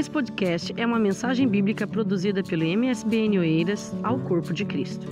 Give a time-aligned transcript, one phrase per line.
[0.00, 5.06] Esse podcast é uma mensagem bíblica produzida pelo MSBN Oeiras ao Corpo de Cristo.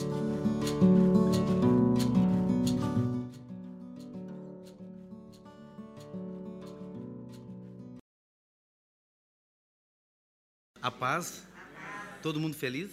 [10.80, 11.46] A paz?
[12.22, 12.90] Todo mundo feliz?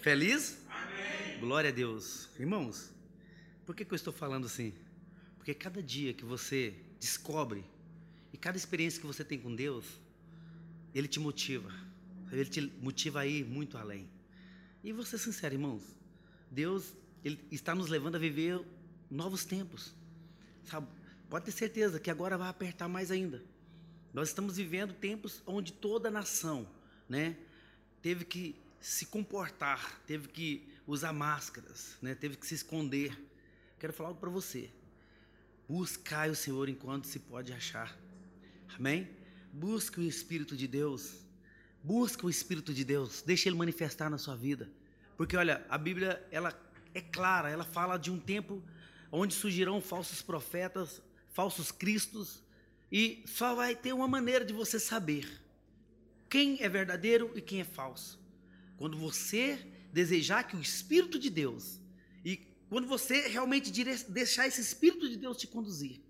[0.00, 0.64] Feliz?
[1.38, 2.30] Glória a Deus.
[2.40, 2.90] Irmãos,
[3.66, 4.72] por que, que eu estou falando assim?
[5.36, 7.62] Porque cada dia que você descobre
[8.32, 10.05] e cada experiência que você tem com Deus,
[10.96, 11.70] Ele te motiva.
[12.32, 14.08] Ele te motiva a ir muito além.
[14.82, 15.82] E vou ser sincero, irmãos,
[16.50, 18.64] Deus ele está nos levando a viver
[19.10, 19.94] novos tempos.
[20.64, 20.86] Sabe?
[21.28, 23.44] Pode ter certeza que agora vai apertar mais ainda.
[24.14, 26.66] Nós estamos vivendo tempos onde toda a nação,
[27.06, 27.36] né,
[28.00, 33.14] teve que se comportar, teve que usar máscaras, né, teve que se esconder.
[33.78, 34.70] Quero falar algo para você.
[35.68, 37.94] Buscai o Senhor enquanto se pode achar.
[38.78, 39.15] Amém?
[39.56, 41.14] Busque o Espírito de Deus.
[41.82, 43.22] Busque o Espírito de Deus.
[43.22, 44.70] Deixe ele manifestar na sua vida.
[45.16, 46.52] Porque olha, a Bíblia ela
[46.92, 48.62] é clara, ela fala de um tempo
[49.10, 51.00] onde surgirão falsos profetas,
[51.32, 52.42] falsos cristos,
[52.92, 55.26] e só vai ter uma maneira de você saber
[56.28, 58.20] quem é verdadeiro e quem é falso.
[58.76, 61.80] Quando você desejar que o Espírito de Deus
[62.22, 62.36] e
[62.68, 63.72] quando você realmente
[64.10, 66.02] deixar esse Espírito de Deus te conduzir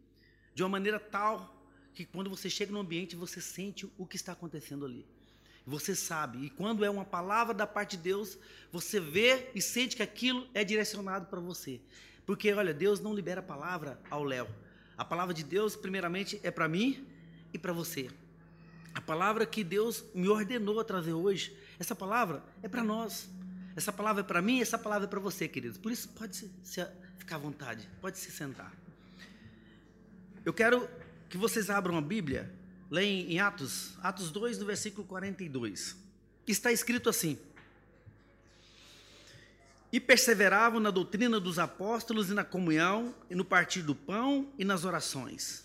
[0.53, 1.56] de uma maneira tal
[1.97, 5.07] que quando você chega no ambiente você sente o que está acontecendo ali.
[5.67, 8.39] Você sabe, e quando é uma palavra da parte de Deus,
[8.71, 11.81] você vê e sente que aquilo é direcionado para você.
[12.27, 14.47] Porque, olha, Deus não libera a palavra ao Léo.
[14.97, 17.05] A palavra de Deus, primeiramente, é para mim
[17.53, 18.11] e para você.
[18.95, 23.29] A palavra que Deus me ordenou a trazer hoje, essa palavra é para nós.
[23.75, 25.79] Essa palavra é para mim, essa palavra é para você, queridos.
[25.79, 26.87] Por isso, pode se, se,
[27.17, 28.73] ficar à vontade, pode se sentar.
[30.45, 30.89] Eu quero
[31.29, 32.53] que vocês abram a Bíblia
[32.91, 35.97] Leem em Atos, Atos 2, no versículo 42.
[36.47, 37.39] Está escrito assim:
[39.93, 44.65] E perseveravam na doutrina dos apóstolos e na comunhão, e no partir do pão e
[44.65, 45.65] nas orações.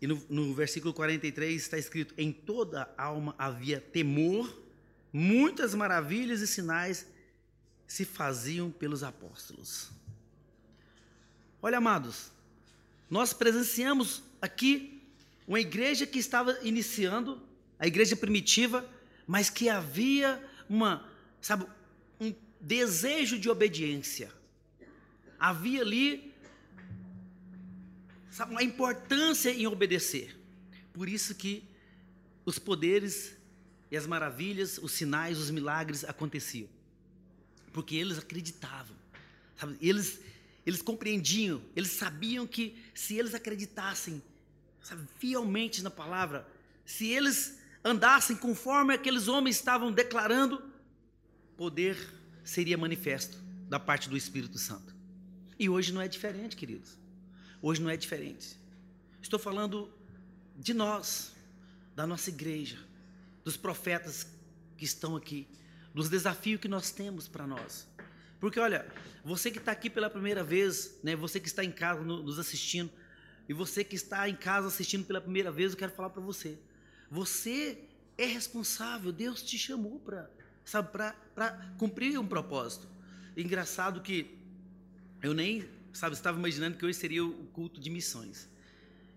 [0.00, 4.60] E no, no versículo 43 está escrito: Em toda alma havia temor,
[5.12, 7.06] muitas maravilhas e sinais
[7.86, 9.92] se faziam pelos apóstolos.
[11.60, 12.32] Olha, amados,
[13.12, 15.02] nós presenciamos aqui
[15.46, 17.46] uma igreja que estava iniciando,
[17.78, 18.88] a igreja primitiva,
[19.26, 21.06] mas que havia uma,
[21.38, 21.66] sabe,
[22.18, 24.32] um desejo de obediência.
[25.38, 26.32] Havia ali
[28.30, 30.34] sabe, uma importância em obedecer.
[30.94, 31.62] Por isso que
[32.46, 33.36] os poderes
[33.90, 36.70] e as maravilhas, os sinais, os milagres aconteciam.
[37.74, 38.96] Porque eles acreditavam.
[39.54, 39.76] Sabe?
[39.82, 40.18] Eles,
[40.64, 44.22] eles compreendiam, eles sabiam que se eles acreditassem
[44.82, 46.46] sabe, fielmente na palavra,
[46.84, 50.62] se eles andassem conforme aqueles homens estavam declarando,
[51.56, 51.96] poder
[52.44, 54.94] seria manifesto da parte do Espírito Santo.
[55.58, 56.98] E hoje não é diferente, queridos.
[57.60, 58.56] Hoje não é diferente.
[59.20, 59.88] Estou falando
[60.56, 61.32] de nós,
[61.94, 62.78] da nossa igreja,
[63.44, 64.26] dos profetas
[64.76, 65.46] que estão aqui,
[65.94, 67.86] dos desafios que nós temos para nós.
[68.42, 68.84] Porque olha,
[69.24, 72.90] você que está aqui pela primeira vez, né, você que está em casa nos assistindo,
[73.48, 76.58] e você que está em casa assistindo pela primeira vez, eu quero falar para você.
[77.08, 77.84] Você
[78.18, 80.28] é responsável, Deus te chamou para,
[80.64, 82.88] sabe, para cumprir um propósito.
[83.36, 84.36] Engraçado que
[85.22, 88.48] eu nem, sabe, estava imaginando que hoje seria o culto de missões.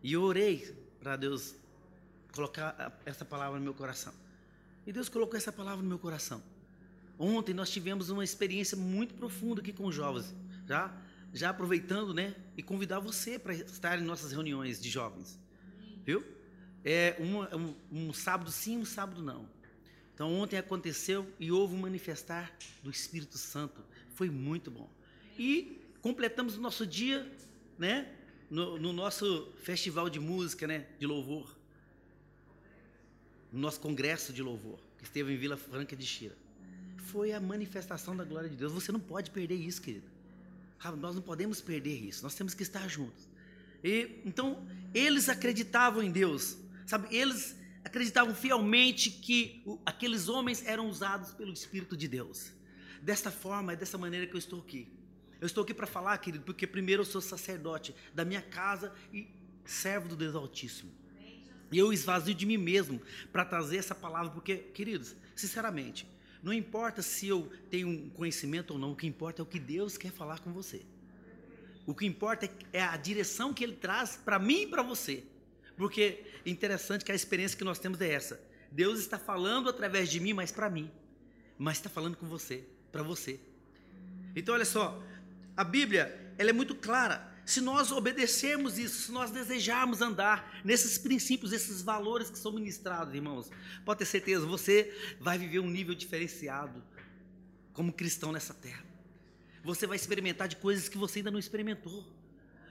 [0.04, 1.56] E eu orei para Deus
[2.32, 4.14] colocar essa palavra no meu coração.
[4.86, 6.44] E Deus colocou essa palavra no meu coração.
[7.18, 10.36] Ontem nós tivemos uma experiência muito profunda aqui com os jovens,
[10.68, 10.94] já
[11.36, 15.38] já aproveitando, né, e convidar você para estar em nossas reuniões de jovens,
[16.06, 16.26] viu?
[16.82, 19.50] É um, um sábado sim, um sábado não.
[20.14, 24.90] Então ontem aconteceu e houve um manifestar do Espírito Santo, foi muito bom.
[25.38, 27.30] E completamos o nosso dia,
[27.78, 28.16] né,
[28.50, 31.54] no, no nosso festival de música, né, de louvor,
[33.52, 36.45] no nosso congresso de louvor que esteve em Vila Franca de Xira.
[37.12, 38.72] Foi a manifestação da glória de Deus.
[38.72, 40.08] Você não pode perder isso, querido.
[40.98, 43.28] Nós não podemos perder isso, nós temos que estar juntos.
[43.84, 47.16] E, então, eles acreditavam em Deus, sabe?
[47.16, 52.52] Eles acreditavam fielmente que o, aqueles homens eram usados pelo Espírito de Deus.
[53.02, 54.88] Desta forma, é dessa maneira que eu estou aqui.
[55.40, 59.28] Eu estou aqui para falar, querido, porque primeiro eu sou sacerdote da minha casa e
[59.66, 60.92] servo do Deus Altíssimo.
[61.72, 66.08] E eu esvazio de mim mesmo para trazer essa palavra, porque, queridos, sinceramente,
[66.46, 69.60] não importa se eu tenho um conhecimento ou não, o que importa é o que
[69.60, 70.84] Deus quer falar com você.
[71.88, 75.24] O que importa é a direção que Ele traz para mim e para você.
[75.76, 78.40] Porque é interessante que a experiência que nós temos é essa.
[78.72, 80.92] Deus está falando através de mim, mas para mim.
[81.58, 83.40] Mas está falando com você, para você.
[84.36, 85.02] Então, olha só,
[85.58, 87.35] a Bíblia, ela é muito clara.
[87.46, 93.14] Se nós obedecermos isso, se nós desejarmos andar nesses princípios, esses valores que são ministrados,
[93.14, 93.52] irmãos,
[93.86, 96.84] pode ter certeza, você vai viver um nível diferenciado
[97.72, 98.84] como cristão nessa terra.
[99.64, 102.04] Você vai experimentar de coisas que você ainda não experimentou.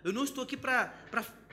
[0.03, 0.93] Eu não estou aqui para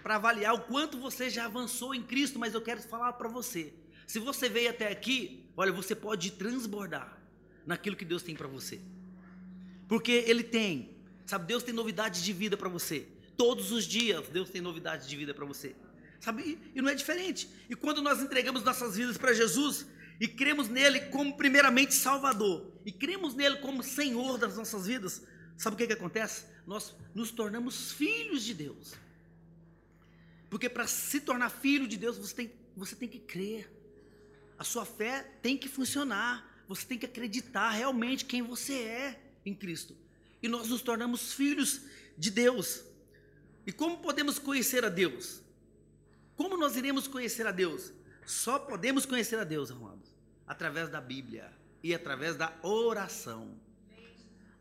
[0.04, 3.74] avaliar o quanto você já avançou em Cristo, mas eu quero falar para você.
[4.08, 7.18] Se você veio até aqui, olha, você pode transbordar
[7.66, 8.82] naquilo que Deus tem para você.
[9.88, 10.96] Porque Ele tem,
[11.26, 13.08] sabe, Deus tem novidades de vida para você.
[13.38, 15.76] Todos os dias Deus tem novidades de vida para você.
[16.20, 17.50] Sabe, e não é diferente.
[17.70, 19.88] E quando nós entregamos nossas vidas para Jesus
[20.20, 25.24] e cremos nele como primeiramente Salvador, e cremos nele como Senhor das nossas vidas,
[25.58, 26.46] sabe o que, que acontece?
[26.68, 28.94] Nós nos tornamos filhos de Deus.
[30.52, 33.72] Porque para se tornar filho de Deus, você tem, você tem que crer.
[34.60, 36.64] A sua fé tem que funcionar.
[36.68, 39.98] Você tem que acreditar realmente quem você é em Cristo.
[40.42, 41.82] E nós nos tornamos filhos
[42.18, 42.84] de Deus.
[43.66, 45.42] E como podemos conhecer a Deus?
[46.36, 47.92] Como nós iremos conhecer a Deus?
[48.26, 50.10] Só podemos conhecer a Deus, amados,
[50.48, 51.52] através da Bíblia
[51.84, 53.60] e através da oração.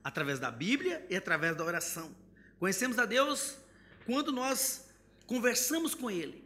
[0.03, 2.15] Através da Bíblia e através da oração.
[2.59, 3.56] Conhecemos a Deus
[4.05, 4.87] quando nós
[5.26, 6.44] conversamos com Ele.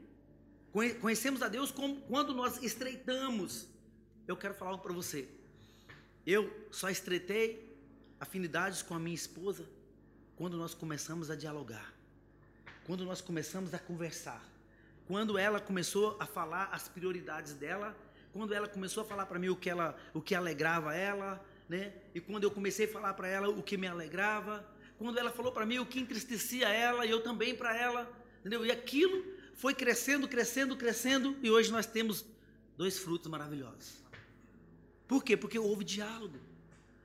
[1.00, 3.68] Conhecemos a Deus quando nós estreitamos.
[4.26, 5.28] Eu quero falar para você.
[6.26, 7.63] Eu só estreitei
[8.24, 9.64] afinidades com a minha esposa
[10.34, 11.92] quando nós começamos a dialogar.
[12.86, 14.42] Quando nós começamos a conversar.
[15.06, 17.94] Quando ela começou a falar as prioridades dela,
[18.32, 21.92] quando ela começou a falar para mim o que ela, o que alegrava ela, né?
[22.14, 24.66] E quando eu comecei a falar para ela o que me alegrava,
[24.98, 28.10] quando ela falou para mim o que entristecia ela e eu também para ela,
[28.40, 28.64] entendeu?
[28.64, 29.22] E aquilo
[29.54, 32.24] foi crescendo, crescendo, crescendo, e hoje nós temos
[32.74, 34.02] dois frutos maravilhosos.
[35.06, 35.36] Por quê?
[35.36, 36.53] Porque houve diálogo.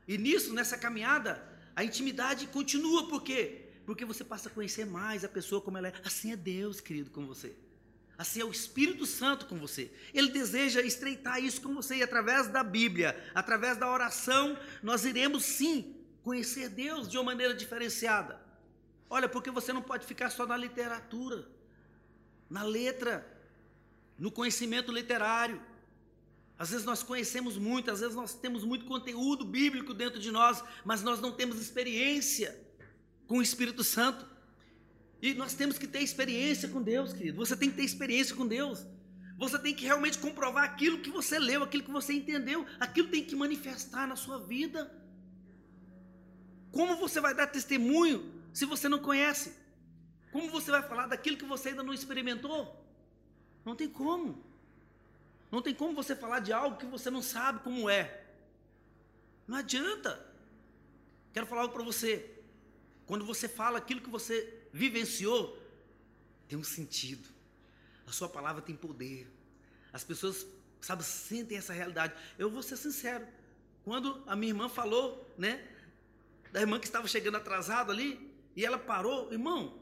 [0.09, 1.31] E nisso, nessa caminhada,
[1.75, 3.69] a intimidade continua, por quê?
[3.85, 5.94] Porque você passa a conhecer mais a pessoa como ela é.
[6.03, 7.56] Assim é Deus, querido, com você.
[8.17, 9.91] Assim é o Espírito Santo com você.
[10.11, 15.44] Ele deseja estreitar isso com você e através da Bíblia, através da oração, nós iremos
[15.44, 18.41] sim conhecer Deus de uma maneira diferenciada.
[19.07, 21.47] Olha, porque você não pode ficar só na literatura,
[22.50, 23.25] na letra,
[24.17, 25.61] no conhecimento literário.
[26.59, 30.61] Às vezes nós conhecemos muito, às vezes nós temos muito conteúdo bíblico dentro de nós,
[30.83, 32.59] mas nós não temos experiência
[33.27, 34.27] com o Espírito Santo.
[35.21, 37.38] E nós temos que ter experiência com Deus, querido.
[37.38, 38.85] Você tem que ter experiência com Deus.
[39.38, 43.23] Você tem que realmente comprovar aquilo que você leu, aquilo que você entendeu, aquilo tem
[43.23, 44.94] que manifestar na sua vida.
[46.73, 49.53] Como você vai dar testemunho se você não conhece?
[50.33, 52.85] Como você vai falar daquilo que você ainda não experimentou?
[53.63, 54.48] Não tem como.
[55.51, 58.23] Não tem como você falar de algo que você não sabe como é.
[59.47, 60.25] Não adianta.
[61.33, 62.29] Quero falar algo para você.
[63.05, 65.57] Quando você fala aquilo que você vivenciou,
[66.47, 67.27] tem um sentido.
[68.05, 69.27] A sua palavra tem poder.
[69.91, 70.45] As pessoas,
[70.79, 72.13] sabe, sentem essa realidade.
[72.37, 73.27] Eu vou ser sincero.
[73.83, 75.67] Quando a minha irmã falou, né,
[76.51, 79.79] da irmã que estava chegando atrasada ali, e ela parou, irmão,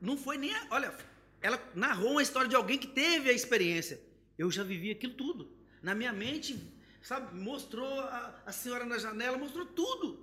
[0.00, 0.54] não foi nem.
[0.54, 0.96] A, olha,
[1.40, 4.00] ela narrou uma história de alguém que teve a experiência.
[4.42, 5.42] Eu já vivi aquilo tudo.
[5.82, 6.58] Na minha mente,
[7.02, 10.18] sabe, mostrou a, a senhora na janela, mostrou tudo.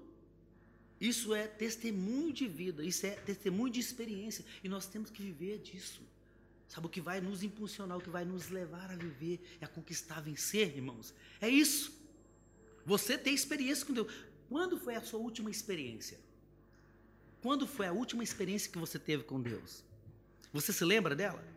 [0.99, 4.43] Isso é testemunho de vida, isso é testemunho de experiência.
[4.63, 6.01] E nós temos que viver disso.
[6.67, 9.67] Sabe o que vai nos impulsionar, o que vai nos levar a viver e a
[9.67, 11.13] conquistar, a vencer, irmãos?
[11.39, 11.95] É isso.
[12.87, 14.11] Você tem experiência com Deus.
[14.49, 16.19] Quando foi a sua última experiência?
[17.39, 19.83] Quando foi a última experiência que você teve com Deus?
[20.51, 21.56] Você se lembra dela?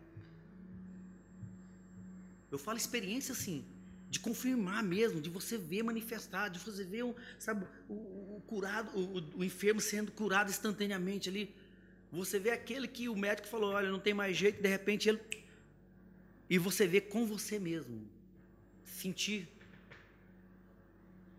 [2.51, 3.65] Eu falo experiência assim,
[4.11, 8.91] de confirmar mesmo, de você ver manifestar, de você ver o, sabe, o, o curado,
[8.99, 11.55] o, o, enfermo sendo curado instantaneamente ali.
[12.11, 15.21] Você vê aquele que o médico falou, olha, não tem mais jeito, de repente ele.
[16.49, 18.05] E você vê com você mesmo.
[18.85, 19.49] Sentir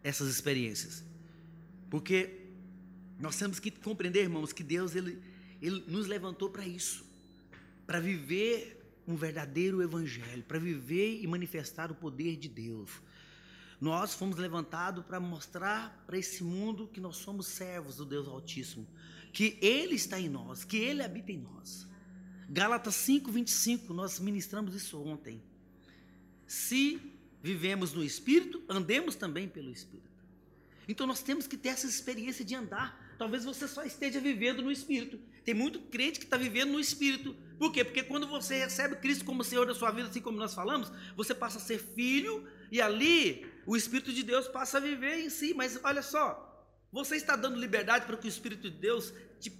[0.01, 1.03] essas experiências.
[1.89, 2.39] Porque
[3.19, 5.21] nós temos que compreender, irmãos, que Deus ele,
[5.61, 7.05] ele nos levantou para isso,
[7.85, 12.89] para viver um verdadeiro evangelho, para viver e manifestar o poder de Deus.
[13.79, 18.87] Nós fomos levantados para mostrar para esse mundo que nós somos servos do Deus Altíssimo,
[19.33, 21.87] que Ele está em nós, que Ele habita em nós.
[22.47, 25.41] Gálatas 5, 25, nós ministramos isso ontem.
[26.45, 27.01] Se
[27.41, 30.11] vivemos no Espírito, andemos também pelo Espírito.
[30.87, 34.71] Então nós temos que ter essa experiência de andar talvez você só esteja vivendo no
[34.71, 35.19] Espírito.
[35.45, 37.35] Tem muito crente que está vivendo no Espírito.
[37.59, 37.83] Por quê?
[37.83, 41.35] Porque quando você recebe Cristo como Senhor da sua vida, assim como nós falamos, você
[41.35, 45.53] passa a ser filho e ali o Espírito de Deus passa a viver em si.
[45.53, 49.53] Mas olha só, você está dando liberdade para que o Espírito de Deus te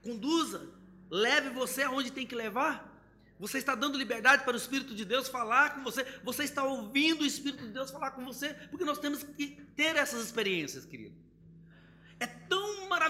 [0.00, 0.70] conduza,
[1.10, 2.90] leve você aonde tem que levar?
[3.38, 6.02] Você está dando liberdade para o Espírito de Deus falar com você?
[6.24, 8.54] Você está ouvindo o Espírito de Deus falar com você?
[8.70, 11.31] Porque nós temos que ter essas experiências, querido.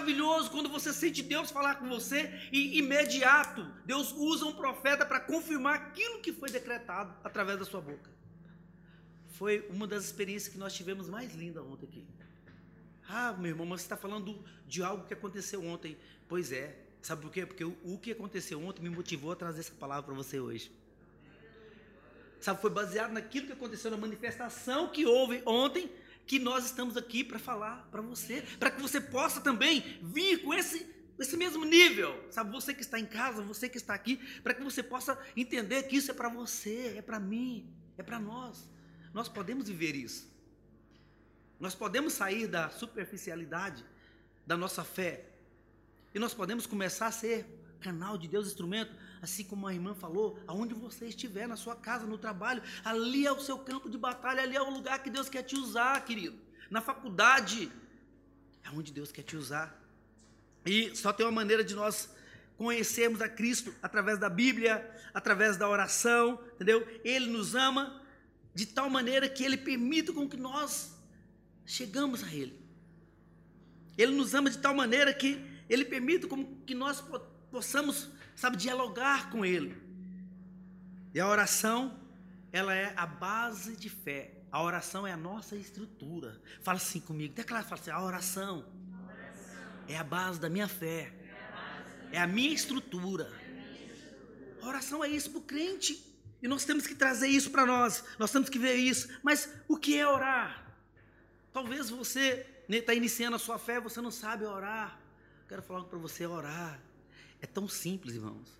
[0.03, 5.19] Maravilhoso quando você sente Deus falar com você e imediato Deus usa um profeta para
[5.19, 8.11] confirmar aquilo que foi decretado através da sua boca.
[9.29, 12.05] Foi uma das experiências que nós tivemos mais linda ontem aqui.
[13.07, 15.97] Ah, meu irmão, mas você está falando de algo que aconteceu ontem.
[16.27, 17.45] Pois é, Sabe por quê?
[17.45, 20.71] Porque o, o que aconteceu ontem me motivou a trazer essa palavra para você hoje.
[22.39, 25.91] Sabe, foi baseado naquilo que aconteceu na manifestação que houve ontem,
[26.25, 30.53] que nós estamos aqui para falar para você, para que você possa também vir com
[30.53, 30.87] esse,
[31.19, 32.25] esse mesmo nível.
[32.29, 35.83] Sabe, você que está em casa, você que está aqui, para que você possa entender
[35.83, 38.69] que isso é para você, é para mim, é para nós.
[39.13, 40.31] Nós podemos viver isso.
[41.59, 43.85] Nós podemos sair da superficialidade
[44.45, 45.25] da nossa fé
[46.13, 47.45] e nós podemos começar a ser
[47.79, 52.05] canal de Deus, instrumento, assim como a irmã falou, aonde você estiver, na sua casa,
[52.05, 55.29] no trabalho, ali é o seu campo de batalha, ali é o lugar que Deus
[55.29, 56.37] quer te usar, querido.
[56.69, 57.71] Na faculdade,
[58.65, 59.81] é onde Deus quer te usar.
[60.65, 62.13] E só tem uma maneira de nós
[62.57, 66.85] conhecermos a Cristo através da Bíblia, através da oração, entendeu?
[67.05, 68.03] Ele nos ama
[68.53, 70.99] de tal maneira que ele permite com que nós
[71.65, 72.61] chegamos a ele.
[73.97, 77.01] Ele nos ama de tal maneira que ele permite como que nós
[77.53, 79.79] possamos, sabe, dialogar com Ele.
[81.13, 81.95] E a oração,
[82.51, 84.41] ela é a base de fé.
[84.51, 86.41] A oração é a nossa estrutura.
[86.63, 88.65] Fala assim comigo, declara, fala assim, a oração,
[89.87, 91.13] a é a base da minha fé.
[92.11, 93.31] É a minha estrutura.
[94.59, 96.03] A oração é isso para o crente.
[96.41, 98.03] E nós temos que trazer isso para nós.
[98.17, 99.09] Nós temos que ver isso.
[99.21, 100.65] Mas o que é orar?
[101.51, 104.99] Talvez você está iniciando a sua fé, você não sabe orar.
[105.47, 106.79] Quero falar para você orar.
[107.43, 108.57] É tão simples, irmãos.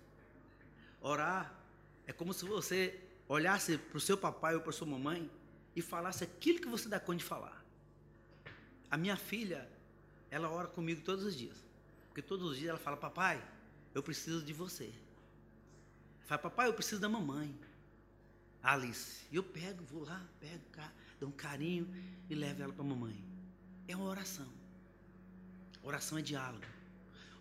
[1.00, 1.58] Orar
[2.06, 5.30] é como se você olhasse para o seu papai ou para sua mamãe
[5.74, 7.64] e falasse aquilo que você dá conta de falar.
[8.90, 9.66] A minha filha,
[10.30, 11.56] ela ora comigo todos os dias.
[12.08, 13.42] Porque todos os dias ela fala, papai,
[13.94, 14.92] eu preciso de você.
[16.26, 17.58] Fala, papai, eu preciso da mamãe.
[18.62, 19.26] Alice.
[19.32, 20.62] E eu pego, vou lá, pego,
[21.18, 21.88] dou um carinho
[22.28, 23.18] e levo ela para a mamãe.
[23.88, 24.48] É uma oração.
[25.82, 26.73] Oração é diálogo.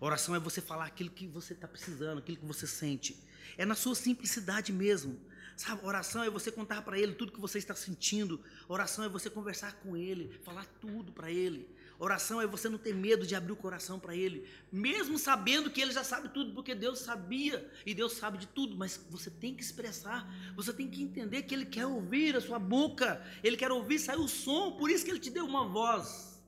[0.03, 3.17] Oração é você falar aquilo que você está precisando, aquilo que você sente.
[3.57, 5.17] É na sua simplicidade mesmo.
[5.55, 8.43] Sabe, oração é você contar para ele tudo que você está sentindo.
[8.67, 11.69] Oração é você conversar com ele, falar tudo para ele.
[11.97, 15.79] Oração é você não ter medo de abrir o coração para ele, mesmo sabendo que
[15.79, 19.55] ele já sabe tudo, porque Deus sabia e Deus sabe de tudo, mas você tem
[19.55, 23.71] que expressar, você tem que entender que ele quer ouvir a sua boca, ele quer
[23.71, 26.43] ouvir sair o som, por isso que ele te deu uma voz.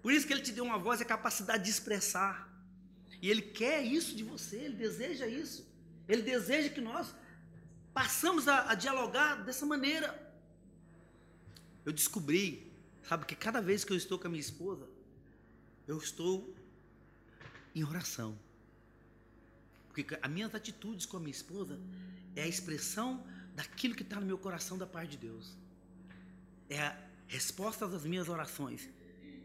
[0.00, 2.47] Por isso que ele te deu uma voz e a capacidade de expressar.
[3.20, 5.66] E Ele quer isso de você, Ele deseja isso.
[6.08, 7.14] Ele deseja que nós
[7.92, 10.08] passamos a, a dialogar dessa maneira.
[11.84, 12.70] Eu descobri,
[13.02, 14.88] sabe, que cada vez que eu estou com a minha esposa,
[15.86, 16.54] eu estou
[17.74, 18.38] em oração.
[19.88, 21.80] Porque as minhas atitudes com a minha esposa
[22.36, 25.56] é a expressão daquilo que está no meu coração da parte de Deus.
[26.70, 26.96] É a
[27.26, 28.88] resposta das minhas orações.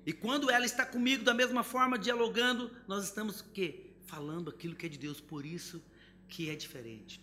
[0.06, 3.92] E quando ela está comigo da mesma forma, dialogando, nós estamos o quê?
[4.06, 5.82] Falando aquilo que é de Deus, por isso
[6.28, 7.22] que é diferente.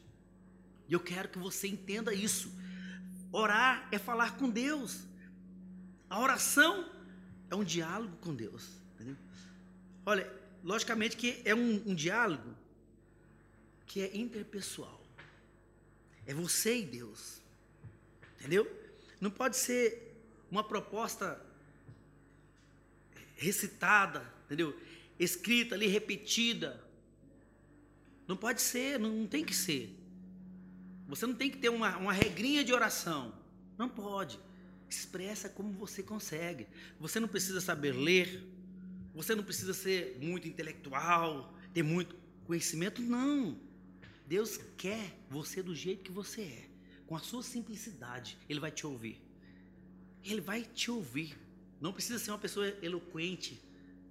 [0.89, 2.53] E eu quero que você entenda isso.
[3.31, 5.03] Orar é falar com Deus.
[6.09, 6.91] A oração
[7.51, 8.69] é um diálogo com Deus.
[8.95, 9.17] Entendeu?
[10.05, 10.33] Olha,
[10.65, 12.57] logicamente que é um, um diálogo
[13.87, 15.01] que é interpessoal.
[16.27, 17.41] É você e Deus.
[18.39, 18.67] Entendeu?
[19.21, 20.17] Não pode ser
[20.51, 21.41] uma proposta
[23.40, 24.78] recitada, entendeu?
[25.18, 26.85] Escrita ali, repetida.
[28.28, 29.97] Não pode ser, não, não tem que ser.
[31.09, 33.35] Você não tem que ter uma, uma regrinha de oração.
[33.78, 34.38] Não pode.
[34.88, 36.66] Expressa como você consegue.
[37.00, 38.47] Você não precisa saber ler.
[39.14, 43.00] Você não precisa ser muito intelectual, ter muito conhecimento.
[43.00, 43.59] Não.
[44.26, 46.68] Deus quer você do jeito que você é.
[47.06, 49.20] Com a sua simplicidade, Ele vai te ouvir.
[50.23, 51.37] Ele vai te ouvir.
[51.81, 53.61] Não precisa ser uma pessoa eloquente,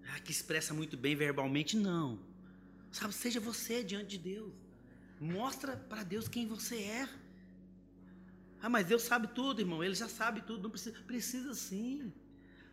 [0.08, 2.20] ah, que expressa muito bem verbalmente, não.
[2.92, 4.54] Sabe, seja você diante de Deus.
[5.20, 7.10] Mostra para Deus quem você é.
[8.62, 9.84] Ah, mas Deus sabe tudo, irmão.
[9.84, 10.64] Ele já sabe tudo.
[10.64, 12.12] Não precisa, precisa sim.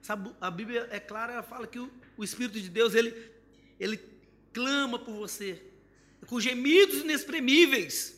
[0.00, 3.31] Sabe, a Bíblia é clara, ela fala que o, o Espírito de Deus, ele,
[3.79, 3.99] ele
[4.53, 5.62] clama por você,
[6.26, 8.17] com gemidos inexprimíveis.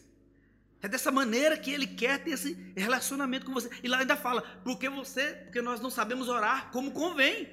[0.80, 3.68] É dessa maneira que ele quer ter esse relacionamento com você.
[3.82, 7.48] E lá ainda fala, porque você, porque nós não sabemos orar como convém.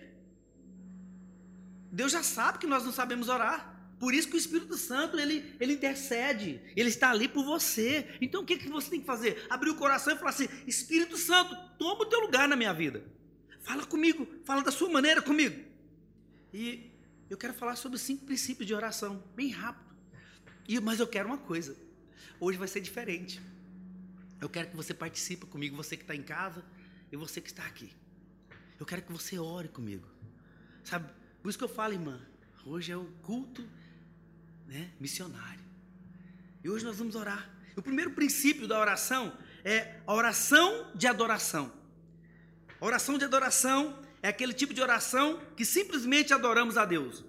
[1.91, 3.73] Deus já sabe que nós não sabemos orar.
[3.97, 8.15] Por isso que o Espírito Santo, ele, ele intercede, ele está ali por você.
[8.21, 9.45] Então o que, que você tem que fazer?
[9.49, 13.03] Abrir o coração e falar assim: Espírito Santo, toma o teu lugar na minha vida.
[13.61, 15.63] Fala comigo, fala da sua maneira comigo.
[16.53, 16.91] E
[17.29, 19.95] eu quero falar sobre cinco princípios de oração, bem rápido.
[20.67, 21.75] E, mas eu quero uma coisa.
[22.39, 23.41] Hoje vai ser diferente.
[24.41, 26.63] Eu quero que você participe comigo, você que está em casa
[27.11, 27.91] e você que está aqui.
[28.79, 30.07] Eu quero que você ore comigo.
[30.83, 31.09] Sabe?
[31.41, 32.19] Por isso que eu falo, irmã,
[32.65, 33.67] hoje é o culto
[34.67, 35.63] né, missionário.
[36.63, 37.49] E hoje nós vamos orar.
[37.75, 41.71] O primeiro princípio da oração é a oração de adoração.
[42.79, 47.23] A oração de adoração é aquele tipo de oração que simplesmente adoramos a Deus.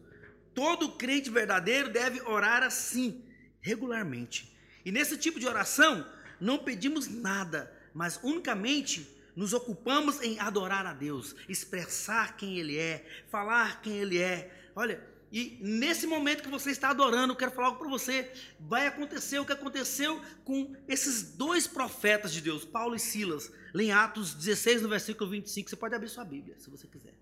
[0.54, 3.22] Todo crente verdadeiro deve orar assim,
[3.60, 4.55] regularmente.
[4.86, 6.06] E nesse tipo de oração,
[6.40, 13.04] não pedimos nada, mas unicamente nos ocupamos em adorar a Deus, expressar quem Ele é,
[13.28, 14.48] falar quem Ele é.
[14.76, 18.30] Olha, e nesse momento que você está adorando, eu quero falar algo para você.
[18.60, 23.50] Vai acontecer o que aconteceu com esses dois profetas de Deus, Paulo e Silas.
[23.74, 25.68] Em Atos 16, no versículo 25.
[25.68, 27.12] Você pode abrir sua Bíblia, se você quiser.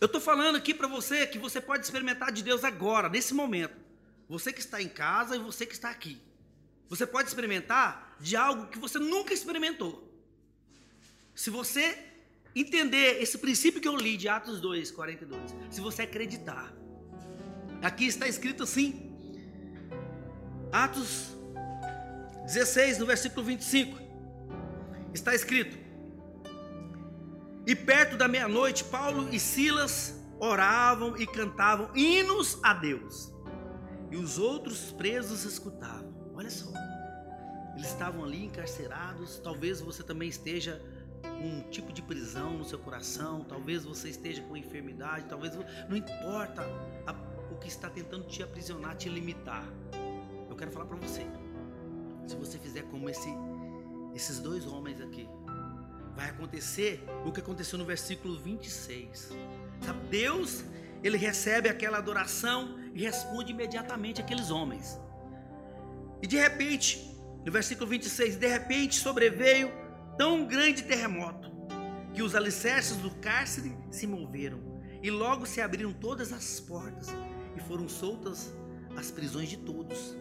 [0.00, 3.81] Eu estou falando aqui para você que você pode experimentar de Deus agora, nesse momento.
[4.32, 6.18] Você que está em casa e você que está aqui.
[6.88, 10.10] Você pode experimentar de algo que você nunca experimentou.
[11.34, 11.98] Se você
[12.56, 16.72] entender esse princípio que eu li de Atos 2, 42, se você acreditar.
[17.82, 19.12] Aqui está escrito assim,
[20.72, 21.36] Atos
[22.46, 23.98] 16, no versículo 25,
[25.12, 25.76] está escrito:
[27.66, 33.31] E perto da meia-noite, Paulo e Silas oravam e cantavam hinos a Deus,
[34.12, 36.12] e os outros presos escutavam.
[36.34, 36.70] Olha só,
[37.74, 39.38] eles estavam ali encarcerados.
[39.38, 40.82] Talvez você também esteja
[41.24, 45.54] um tipo de prisão no seu coração, talvez você esteja com enfermidade, talvez
[45.88, 46.62] não importa
[47.06, 47.12] a,
[47.50, 49.66] o que está tentando te aprisionar, te limitar.
[50.48, 51.26] Eu quero falar para você.
[52.26, 53.30] Se você fizer como esse,
[54.14, 55.26] esses dois homens aqui,
[56.14, 59.30] vai acontecer o que aconteceu no versículo 26.
[59.80, 60.64] Sabe, Deus,
[61.02, 65.00] ele recebe aquela adoração responde imediatamente aqueles homens.
[66.20, 69.72] E de repente, no versículo 26, de repente sobreveio
[70.16, 71.50] tão grande terremoto
[72.12, 74.60] que os alicerces do cárcere se moveram
[75.02, 77.08] e logo se abriram todas as portas
[77.56, 78.54] e foram soltas
[78.96, 80.16] as prisões de todos.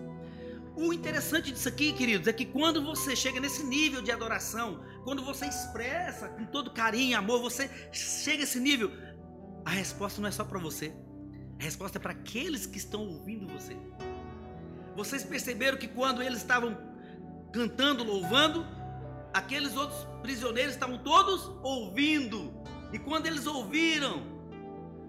[0.75, 5.23] O interessante disso aqui, queridos, é que quando você chega nesse nível de adoração, quando
[5.23, 8.89] você expressa com todo carinho, amor, você chega a esse nível,
[9.65, 10.93] a resposta não é só para você,
[11.61, 13.77] a resposta é para aqueles que estão ouvindo você.
[14.95, 16.75] Vocês perceberam que quando eles estavam
[17.53, 18.65] cantando, louvando,
[19.31, 22.51] aqueles outros prisioneiros estavam todos ouvindo.
[22.91, 24.23] E quando eles ouviram,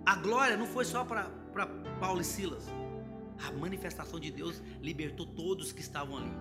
[0.05, 1.31] a glória não foi só para
[1.99, 2.67] Paulo e Silas.
[3.49, 6.33] A manifestação de Deus libertou todos que estavam ali.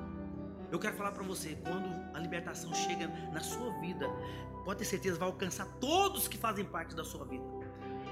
[0.70, 4.10] Eu quero falar para você, quando a libertação chega na sua vida,
[4.66, 7.46] pode ter certeza vai alcançar todos que fazem parte da sua vida.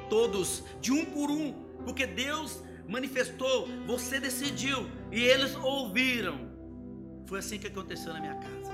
[0.10, 6.50] Todos, de um por um, porque Deus manifestou, você decidiu e eles ouviram.
[7.26, 8.72] Foi assim que aconteceu na minha casa.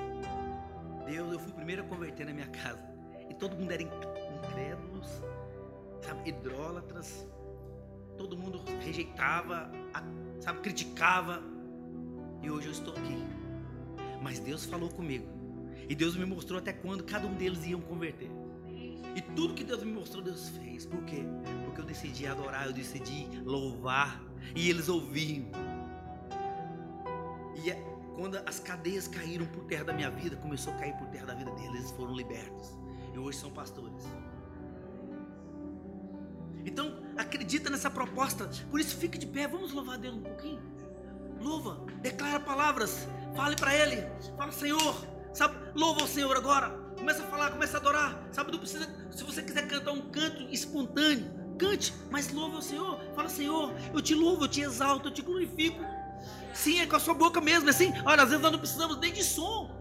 [1.06, 2.82] Deus, eu fui o primeiro a converter na minha casa.
[3.30, 5.08] E todo mundo era incrédulos,
[6.02, 7.28] sabe, idólatras.
[8.18, 9.70] Todo mundo rejeitava,
[10.39, 11.44] sabe, criticava.
[12.41, 13.18] E hoje eu estou aqui.
[14.22, 15.28] Mas Deus falou comigo.
[15.88, 18.30] E Deus me mostrou até quando cada um deles iam converter.
[19.15, 20.86] E tudo que Deus me mostrou, Deus fez.
[20.86, 21.24] Por quê?
[21.65, 24.22] Porque eu decidi adorar, eu decidi louvar.
[24.56, 25.46] E eles ouviam.
[27.63, 31.08] E é quando as cadeias caíram por terra da minha vida, começou a cair por
[31.08, 32.72] terra da vida deles, eles foram libertos.
[33.13, 34.04] E hoje são pastores.
[36.65, 38.50] Então, acredita nessa proposta.
[38.72, 39.48] Por isso, fique de pé.
[39.48, 40.62] Vamos louvar Deus um pouquinho.
[41.39, 43.08] Louva, declara palavras.
[43.36, 44.02] Fale para Ele.
[44.36, 44.96] Fala, Senhor.
[45.34, 46.85] Sabe, louva o Senhor agora.
[46.97, 48.27] Começa a falar, começa a adorar.
[48.31, 48.88] Sabe, não precisa.
[49.12, 51.25] Se você quiser cantar um canto espontâneo,
[51.58, 52.99] cante, mas louva o Senhor.
[53.15, 55.84] Fala, Senhor, eu te louvo, eu te exalto, eu te glorifico.
[56.53, 57.67] Sim, é com a sua boca mesmo.
[57.67, 59.74] É assim, olha, às vezes nós não precisamos nem de som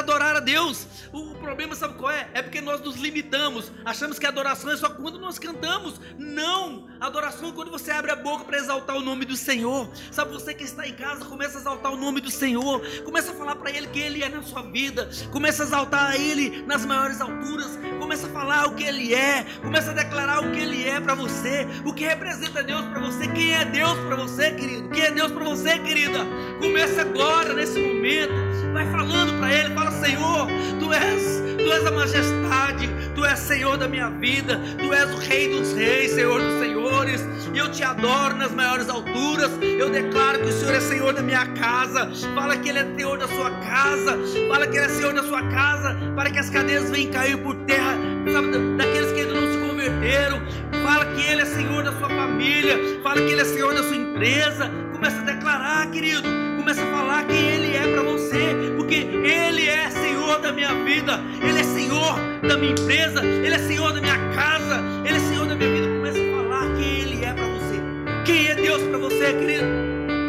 [0.00, 0.86] adorar a Deus.
[1.12, 2.28] O problema sabe qual é?
[2.34, 6.00] É porque nós nos limitamos, achamos que a adoração é só quando nós cantamos.
[6.18, 6.88] Não!
[7.00, 9.90] A adoração é quando você abre a boca para exaltar o nome do Senhor.
[10.10, 13.34] Sabe, você que está em casa, começa a exaltar o nome do Senhor, começa a
[13.34, 17.20] falar para Ele que Ele é na sua vida, começa a exaltar Ele nas maiores
[17.20, 21.00] alturas, começa a falar o que Ele é, começa a declarar o que Ele é
[21.00, 25.02] para você, o que representa Deus para você, quem é Deus para você, querido, quem
[25.02, 26.18] é Deus para você, querida.
[26.60, 28.32] Começa agora, nesse momento,
[28.72, 30.46] vai falando para Ele, fala: Senhor,
[30.78, 35.18] Tu és, Tu és a majestade, Tu és Senhor da minha vida, Tu és o
[35.18, 37.20] Rei dos Reis, Senhor dos Senhores,
[37.52, 39.50] e eu te adoro nas maiores alturas.
[39.60, 42.10] Eu declaro que o Senhor é Senhor da minha casa.
[42.34, 45.42] Fala que Ele é Senhor da sua casa, fala que Ele é Senhor da sua
[45.48, 47.96] casa, para que as cadeias venham cair por terra,
[48.32, 50.40] sabe, daqueles que ainda não se converteram.
[50.82, 53.96] Fala que Ele é Senhor da sua família, fala que Ele é Senhor da sua
[53.96, 54.70] empresa.
[54.92, 56.49] Começa a declarar, querido.
[56.60, 61.18] Começa a falar quem Ele é para você, porque Ele é Senhor da minha vida,
[61.40, 65.46] Ele é Senhor da minha empresa, Ele é Senhor da minha casa, Ele é Senhor
[65.46, 65.86] da minha vida.
[65.88, 67.80] Começa a falar quem Ele é para você.
[68.26, 69.64] Quem é Deus para você, querido?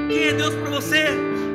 [0.08, 1.06] Quem é Deus para você?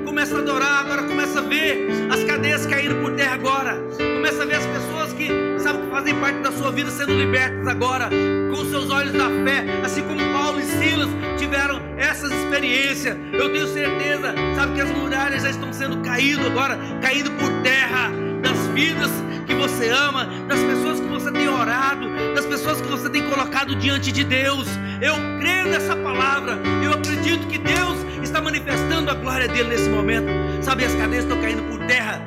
[0.04, 3.82] Começa a adorar, agora começa a ver as cadeias caindo por terra agora.
[3.96, 7.66] Começa a ver as pessoas que, sabe, que fazem parte da sua vida sendo libertas
[7.66, 8.10] agora,
[8.50, 11.08] com seus olhos da fé, assim como Paulo e Silas
[11.38, 11.80] tiveram
[12.16, 13.16] essas experiências.
[13.32, 18.10] Eu tenho certeza, sabe, que as muralhas já estão sendo caídas agora, caindo por terra
[18.42, 19.10] das vidas
[19.46, 23.76] que você ama, das pessoas que você tem orado, das pessoas que você tem colocado
[23.76, 24.66] diante de Deus.
[25.00, 26.58] Eu creio nessa palavra.
[26.82, 30.26] Eu acredito que Deus está manifestando a glória dele nesse momento.
[30.62, 32.20] Sabe, as cadeias estão caindo por terra.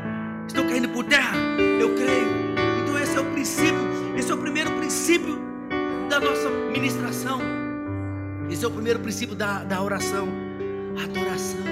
[0.47, 1.36] Estão caindo por terra.
[1.80, 2.30] Eu creio.
[2.84, 3.89] Então esse é o princípio.
[4.15, 5.39] Esse é o primeiro princípio
[6.10, 7.59] da nossa ministração.
[8.50, 10.28] Esse é o primeiro princípio da, da oração.
[11.04, 11.66] Adoração.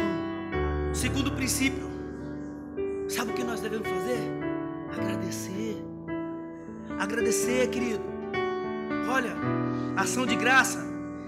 [0.94, 1.88] Segundo princípio.
[3.10, 4.20] Sabe o que nós devemos fazer?
[4.92, 5.78] Agradecer.
[7.00, 8.04] Agradecer, querido.
[9.10, 9.34] Olha,
[9.96, 10.86] ação de graça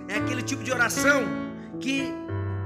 [0.08, 1.24] é aquele tipo de oração
[1.80, 2.12] que,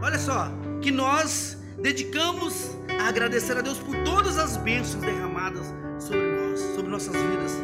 [0.02, 6.32] olha só, que nós dedicamos a agradecer a Deus por todas as bênçãos derramadas sobre
[6.32, 7.62] nós, sobre nossas vidas.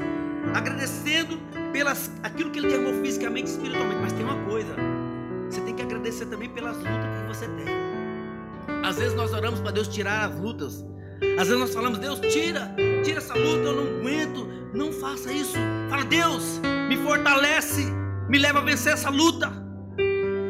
[0.53, 1.39] Agradecendo
[1.71, 4.01] pelas aquilo que ele derramou fisicamente e espiritualmente.
[4.01, 4.75] Mas tem uma coisa:
[5.81, 7.67] agradecer também pelas lutas que você tem.
[8.83, 10.85] Às vezes nós oramos para Deus tirar as lutas.
[11.37, 14.47] Às vezes nós falamos, Deus, tira, tira essa luta, eu não aguento.
[14.73, 15.57] Não faça isso.
[15.89, 17.85] Fala, Deus, me fortalece,
[18.29, 19.51] me leva a vencer essa luta.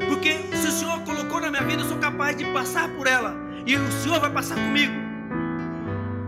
[0.07, 3.35] Porque se o Senhor colocou na minha vida, eu sou capaz de passar por ela.
[3.65, 4.93] E o Senhor vai passar comigo.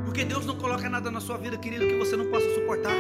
[0.06, 2.96] Porque Deus não coloca nada na sua vida, querido, que você não possa suportar.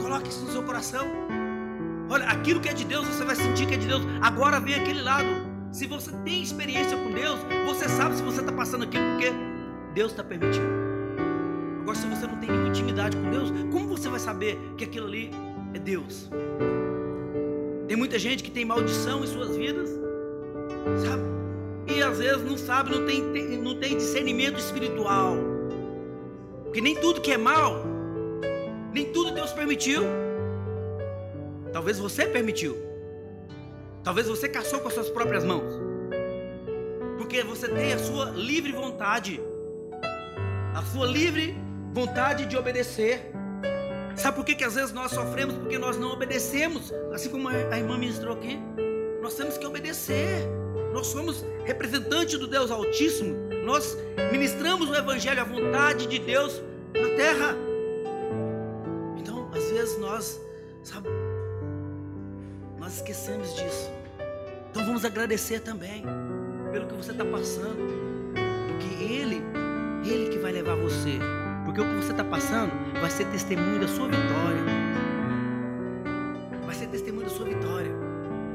[0.00, 1.06] Coloque isso no seu coração.
[2.08, 4.02] Olha, aquilo que é de Deus, você vai sentir que é de Deus.
[4.20, 5.28] Agora vem aquele lado.
[5.72, 9.32] Se você tem experiência com Deus, você sabe se você está passando aquilo porque
[9.94, 10.66] Deus está permitindo.
[11.80, 15.06] Agora, se você não tem nenhuma intimidade com Deus, como você vai saber que aquilo
[15.06, 15.30] ali
[15.74, 16.30] é Deus?
[17.88, 19.90] Tem muita gente que tem maldição em suas vidas,
[21.04, 21.22] sabe?
[21.86, 25.36] E às vezes não sabe, não tem, tem, não tem discernimento espiritual.
[26.64, 27.84] Porque nem tudo que é mal,
[28.92, 30.02] nem tudo Deus permitiu.
[31.74, 32.76] Talvez você permitiu.
[34.04, 35.74] Talvez você caçou com as suas próprias mãos.
[37.18, 39.40] Porque você tem a sua livre vontade.
[40.72, 41.56] A sua livre
[41.92, 43.28] vontade de obedecer.
[44.14, 45.56] Sabe por que, que às vezes nós sofremos?
[45.56, 46.92] Porque nós não obedecemos.
[47.12, 48.56] Assim como a irmã ministrou aqui.
[49.20, 50.46] Nós temos que obedecer.
[50.92, 53.34] Nós somos representantes do Deus Altíssimo.
[53.64, 53.98] Nós
[54.30, 56.62] ministramos o Evangelho, a vontade de Deus
[56.94, 57.56] na terra.
[59.18, 60.40] Então, às vezes nós,
[60.84, 61.08] sabe,
[62.84, 63.90] nós esquecemos disso.
[64.70, 66.04] Então vamos agradecer também
[66.70, 67.78] pelo que você está passando.
[68.68, 69.40] Porque Ele,
[70.04, 71.18] Ele que vai levar você.
[71.64, 72.70] Porque o que você está passando
[73.00, 74.62] vai ser testemunho da sua vitória.
[76.66, 77.90] Vai ser testemunho da sua vitória.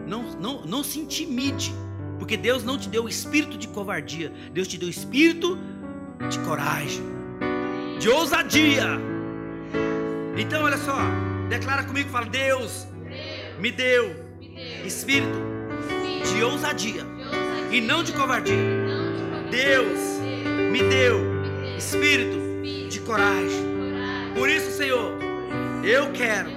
[0.05, 1.73] Não, não, não se intimide.
[2.19, 4.31] Porque Deus não te deu o espírito de covardia.
[4.53, 5.57] Deus te deu o espírito
[6.29, 7.03] de coragem,
[7.99, 8.89] de ousadia.
[10.37, 10.97] Então, olha só.
[11.49, 12.88] Declara comigo, fala: Deus
[13.59, 14.15] me deu
[14.85, 15.37] espírito
[16.23, 17.05] de ousadia
[17.69, 18.55] e não de covardia.
[19.51, 19.99] Deus
[20.71, 21.19] me deu
[21.77, 22.37] espírito
[22.89, 23.65] de coragem.
[24.33, 25.13] Por isso, Senhor,
[25.83, 26.51] eu quero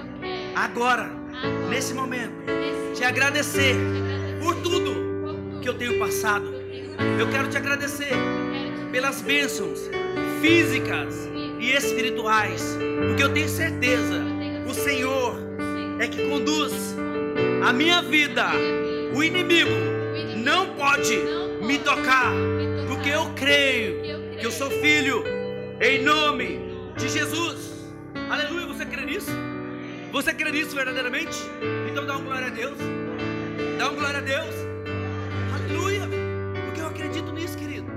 [0.55, 1.11] agora,
[1.69, 2.33] nesse momento,
[2.95, 3.75] te agradecer
[4.41, 6.53] por tudo que eu tenho passado.
[7.19, 8.13] Eu quero te agradecer
[8.93, 9.89] pelas bênçãos
[10.39, 12.77] físicas e espirituais,
[13.09, 14.21] porque eu tenho certeza,
[14.65, 15.42] o Senhor
[15.99, 16.95] é que conduz
[17.65, 18.47] a minha vida.
[19.15, 19.71] O inimigo
[20.37, 21.17] não pode
[21.61, 22.33] me tocar,
[22.87, 24.01] porque eu creio
[24.37, 25.23] que eu sou filho
[25.81, 26.59] Em nome
[26.97, 27.73] de Jesus.
[28.29, 29.31] Aleluia, você crê nisso?
[30.11, 31.37] Você crê nisso verdadeiramente?
[31.89, 32.77] Então dá um glória a Deus.
[33.77, 34.55] Dá um glória a Deus.
[35.55, 36.01] Aleluia.
[36.65, 37.91] Porque eu acredito nisso, querido.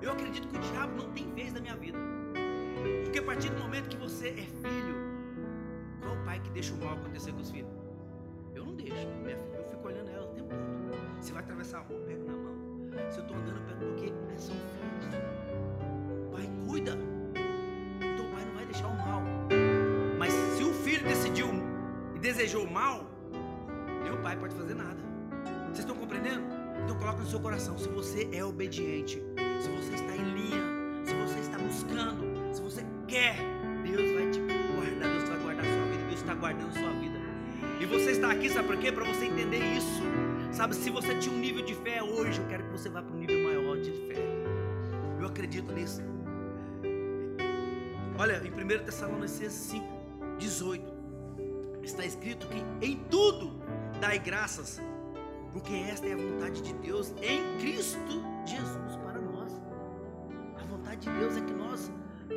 [0.00, 1.98] Eu acredito que o diabo não tem vez na minha vida.
[3.04, 5.09] Porque a partir do momento que você é filho,
[6.30, 7.68] pai que deixa o mal acontecer com os filhos?
[8.54, 8.94] Eu não deixo.
[9.24, 11.24] Minha filha, eu fico olhando ela o tempo todo.
[11.24, 12.54] Se vai atravessar a rua, pego na mão.
[13.10, 15.24] Se eu estou andando, pego porque são filhos.
[16.32, 16.96] Pai, cuida.
[17.98, 19.22] Então o pai não vai deixar o mal.
[20.20, 21.48] Mas se o filho decidiu
[22.14, 23.04] e desejou o mal,
[24.04, 25.00] nenhum pai pode fazer nada.
[25.64, 26.44] Vocês estão compreendendo?
[26.84, 29.20] Então coloca no seu coração, se você é obediente,
[29.60, 30.62] se você está em linha,
[31.04, 33.36] se você está buscando, se você quer,
[36.50, 37.18] guardando sua vida.
[37.80, 38.90] E você está aqui, sabe por quê?
[38.90, 40.02] Para você entender isso.
[40.52, 43.14] Sabe, se você tinha um nível de fé hoje, eu quero que você vá para
[43.14, 44.16] um nível maior de fé.
[45.20, 46.02] Eu acredito nisso.
[48.18, 49.86] Olha, em 1 Tessalonicenses 5,
[50.38, 50.84] 18,
[51.84, 53.52] está escrito que em tudo
[54.00, 54.80] dai graças,
[55.52, 59.52] porque esta é a vontade de Deus em Cristo Jesus para nós.
[60.60, 61.90] A vontade de Deus é que nós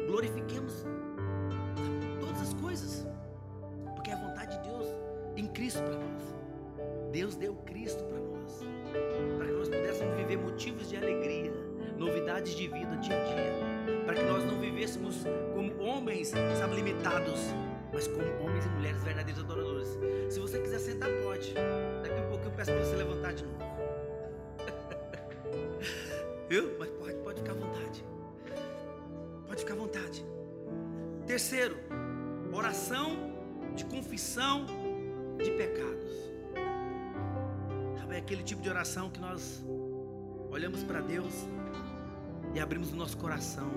[0.07, 0.85] glorifiquemos
[2.21, 3.05] todas as coisas,
[5.35, 6.35] em Cristo para nós.
[7.11, 8.61] Deus deu Cristo para nós,
[9.37, 11.53] para que nós pudéssemos viver motivos de alegria,
[11.97, 13.53] novidades de vida dia a dia,
[14.05, 17.53] para que nós não vivêssemos como homens, sabe, limitados,
[17.93, 19.99] mas como homens e mulheres verdadeiros adoradores.
[20.29, 21.53] Se você quiser sentar, pode.
[22.01, 23.59] Daqui a pouco eu peço para você levantar de novo.
[26.49, 26.75] Viu?
[26.79, 28.03] Mas pode, pode ficar à vontade.
[29.47, 30.25] Pode ficar à vontade.
[31.27, 31.77] Terceiro,
[32.51, 33.31] oração
[33.75, 34.65] de confissão
[35.43, 36.33] de pecados.
[38.09, 39.63] É aquele tipo de oração que nós
[40.51, 41.33] olhamos para Deus
[42.53, 43.71] e abrimos o nosso coração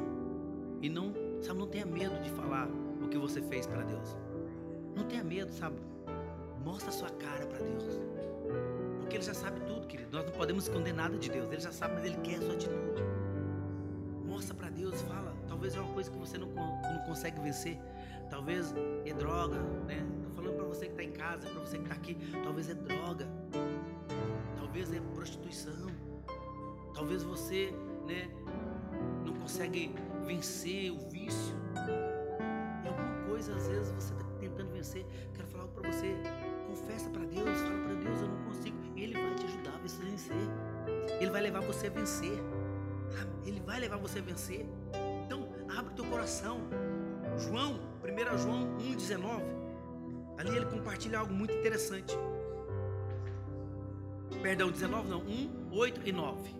[0.83, 2.69] e não, sabe, não tenha medo de falar
[3.03, 4.15] o que você fez para Deus.
[4.95, 5.77] Não tenha medo, sabe?
[6.63, 7.99] Mostra a sua cara para Deus.
[9.01, 10.11] Porque Ele já sabe tudo, querido.
[10.13, 11.51] Nós não podemos esconder nada de Deus.
[11.51, 13.03] Ele já sabe, mas Ele quer a sua atitude.
[14.27, 15.35] Mostra para Deus, fala.
[15.49, 17.79] Talvez é uma coisa que você não, não consegue vencer.
[18.29, 18.75] Talvez
[19.05, 20.05] é droga, né?
[20.19, 22.17] Estou falando você que está em casa, para você que está aqui.
[22.43, 23.27] Talvez é droga.
[24.57, 25.87] Talvez é prostituição.
[26.95, 27.73] Talvez você,
[28.07, 28.29] né,
[29.25, 29.95] não consegue
[30.27, 31.55] vencer o vício.
[32.85, 35.07] E alguma coisa, às vezes, você está tentando vencer.
[35.35, 36.15] Quero falar para você.
[36.69, 38.77] Confessa para Deus, fala para Deus, eu não consigo.
[38.97, 40.37] Ele vai te ajudar a vencer.
[41.21, 42.39] Ele vai levar você a vencer.
[43.45, 44.67] Ele vai levar você a vencer.
[45.25, 46.61] Então, abre teu coração.
[47.39, 49.56] João, 1 João 1,19.
[50.39, 52.17] Ali ele compartilha algo muito interessante.
[54.43, 56.55] Perdão, 19 não, 1, 8 e 9.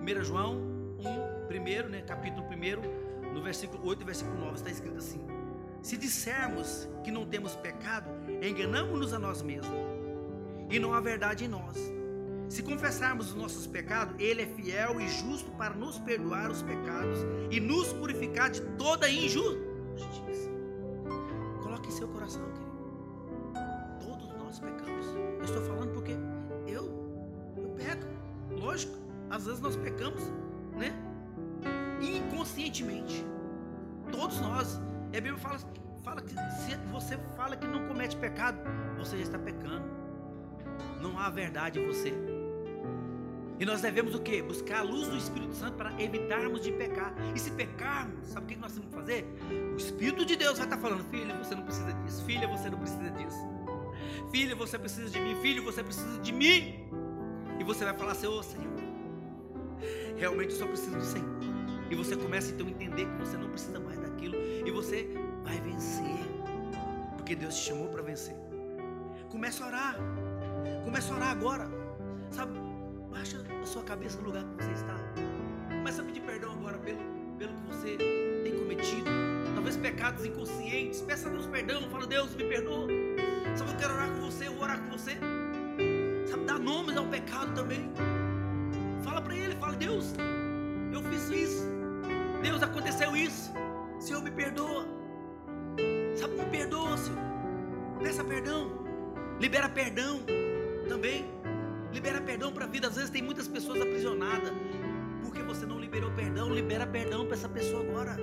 [0.00, 0.56] 1 João
[0.98, 5.20] 1, primeiro, né, capítulo 1, no versículo 8 e versículo 9, está escrito assim:
[5.82, 8.08] Se dissermos que não temos pecado,
[8.42, 9.78] enganamos-nos a nós mesmos,
[10.70, 11.76] e não há verdade em nós.
[12.48, 17.18] Se confessarmos os nossos pecados, Ele é fiel e justo para nos perdoar os pecados
[17.50, 20.47] e nos purificar de toda injustiça.
[29.38, 30.20] Às vezes nós pecamos,
[30.76, 30.92] né?
[32.00, 33.24] Inconscientemente.
[34.10, 34.80] Todos nós.
[35.12, 35.58] E a Bíblia fala,
[36.02, 38.58] fala que se você fala que não comete pecado,
[38.98, 39.84] você já está pecando.
[41.00, 42.12] Não há verdade em você.
[43.60, 44.42] E nós devemos o que?
[44.42, 47.14] Buscar a luz do Espírito Santo para evitarmos de pecar.
[47.34, 49.24] E se pecarmos, sabe o que nós temos que fazer?
[49.72, 52.24] O Espírito de Deus vai estar falando: Filho, você não precisa disso.
[52.24, 53.38] Filha, você não precisa disso.
[54.32, 55.36] Filha, você precisa de mim.
[55.40, 56.88] Filho, você precisa de mim.
[57.58, 58.77] E você vai falar assim: Ô oh, Senhor,
[60.18, 61.28] realmente só preciso do Senhor.
[61.90, 64.36] E você começa então a entender que você não precisa mais daquilo.
[64.36, 65.08] E você
[65.42, 66.04] vai vencer.
[67.16, 68.34] Porque Deus te chamou para vencer.
[69.30, 69.96] Começa a orar.
[70.84, 71.68] Começa a orar agora.
[72.30, 72.58] Sabe?
[73.10, 74.96] Baixa a sua cabeça no lugar que você está.
[75.68, 76.98] Começa a pedir perdão agora pelo,
[77.38, 77.96] pelo que você
[78.44, 79.10] tem cometido.
[79.54, 81.00] Talvez pecados inconscientes.
[81.00, 81.82] Peça a Deus perdão.
[81.90, 82.88] Fala, Deus, me perdoa.
[83.56, 85.16] Sabe, eu quero orar com você, eu vou orar com você.
[86.26, 87.90] Sabe, dá nomes ao pecado também.
[89.78, 90.14] Deus,
[90.92, 91.66] eu fiz isso.
[92.42, 93.52] Deus, aconteceu isso.
[93.98, 94.86] Senhor, me perdoa.
[96.16, 97.18] Sabe, me perdoa, Senhor.
[98.02, 98.70] Peça perdão.
[99.40, 100.20] Libera perdão
[100.88, 101.26] também.
[101.92, 102.88] Libera perdão para a vida.
[102.88, 104.52] Às vezes tem muitas pessoas aprisionadas.
[105.22, 108.16] Porque você não liberou perdão, libera perdão para essa pessoa agora.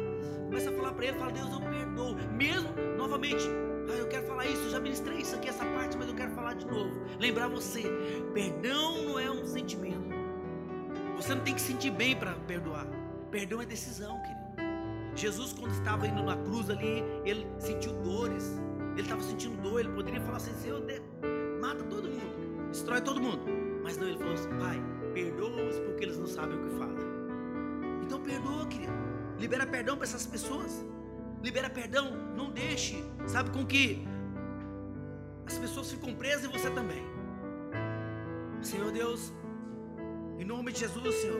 [0.46, 2.16] Começa a falar para ele, fala, Deus, eu perdoo.
[2.32, 3.46] Mesmo, novamente,
[3.90, 6.32] ah, eu quero falar isso, eu já ministrei isso aqui, essa parte, mas eu quero
[6.32, 6.92] falar de novo.
[7.20, 7.84] Lembrar você,
[8.34, 10.15] perdão não é um sentimento.
[11.16, 12.86] Você não tem que sentir bem para perdoar.
[13.32, 14.46] Perdão é decisão, querido.
[15.16, 18.60] Jesus, quando estava indo na cruz ali, ele sentiu dores.
[18.94, 19.80] Ele estava sentindo dor.
[19.80, 20.82] Ele poderia falar assim: Senhor,
[21.62, 23.44] mata todo mundo, destrói todo mundo.
[23.82, 24.82] Mas não, ele falou assim: Pai,
[25.14, 27.08] perdoa-os porque eles não sabem o que fazem.
[28.04, 28.94] Então perdoa, querido.
[29.40, 30.86] Libera perdão para essas pessoas.
[31.42, 32.12] Libera perdão.
[32.36, 34.06] Não deixe, sabe com que
[35.46, 37.04] as pessoas ficam presas e você também.
[38.62, 39.32] Senhor Deus,
[40.40, 41.40] em nome de Jesus, Senhor,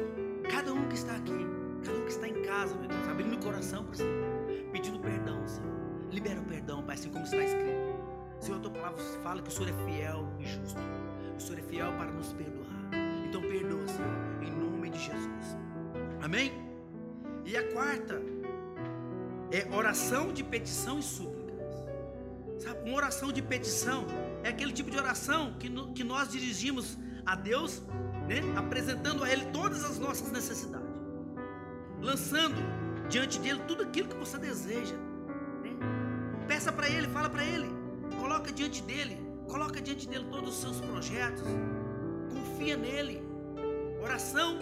[0.50, 1.46] cada um que está aqui,
[1.84, 4.26] cada um que está em casa, meu Deus, abrindo o coração para Senhor,
[4.72, 5.76] pedindo perdão, Senhor.
[6.12, 7.96] Libera o perdão, Pai, assim como está escrito.
[8.40, 10.80] Senhor, a tua palavra fala que o Senhor é fiel e justo.
[11.36, 12.66] O Senhor é fiel para nos perdoar.
[13.28, 15.58] Então perdoa, Senhor, em nome de Jesus.
[16.22, 16.52] Amém?
[17.46, 18.22] E a quarta
[19.52, 21.46] é oração de petição e súplicas.
[22.58, 24.06] Sabe, uma oração de petição
[24.44, 27.84] é aquele tipo de oração que, no, que nós dirigimos a Deus,
[28.28, 30.88] né, apresentando a Ele todas as nossas necessidades,
[32.02, 32.56] lançando
[33.10, 34.96] diante dele tudo aquilo que você deseja.
[35.64, 35.72] Né?
[36.48, 37.70] Peça para Ele, fala para Ele,
[38.20, 41.44] coloca diante dele, coloca diante dele todos os seus projetos,
[42.34, 43.24] confia nele.
[44.02, 44.60] Oração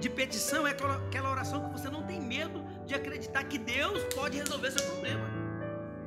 [0.00, 4.38] de petição é aquela oração que você não tem medo de acreditar que Deus pode
[4.38, 5.24] resolver seu problema.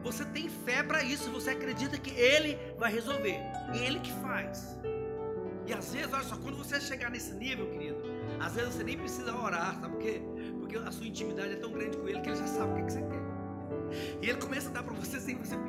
[0.03, 3.37] Você tem fé para isso, você acredita que Ele vai resolver,
[3.73, 4.77] e Ele que faz.
[5.69, 8.01] E às vezes, olha só, quando você chegar nesse nível, querido,
[8.39, 10.19] às vezes você nem precisa orar, sabe por quê?
[10.57, 12.85] Porque a sua intimidade é tão grande com Ele que Ele já sabe o que,
[12.85, 14.19] que você quer.
[14.19, 15.68] E Ele começa a dar para você sem você pedir.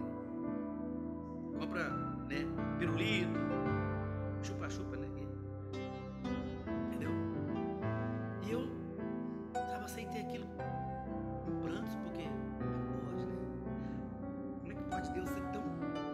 [1.71, 1.89] Compra,
[2.27, 2.45] né,
[2.77, 3.39] pirulito,
[4.43, 5.07] chupa-chupa, né?
[6.87, 7.11] Entendeu?
[8.43, 8.67] E eu,
[9.53, 10.45] sabe, aceitei aquilo
[11.47, 12.27] em prantos, porque
[13.05, 13.35] pode, né?
[14.59, 15.63] Como é que pode Deus ser tão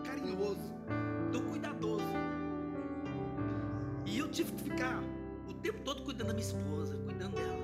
[0.03, 0.75] carinhoso,
[1.31, 2.05] tão cuidadoso?
[4.05, 5.01] E eu tive que ficar
[5.49, 7.56] o tempo todo cuidando da minha esposa, cuidando dela,